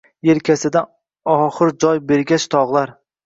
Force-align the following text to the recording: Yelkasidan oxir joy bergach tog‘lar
Yelkasidan 0.27 0.87
oxir 1.33 1.73
joy 1.85 2.01
bergach 2.13 2.47
tog‘lar 2.57 2.95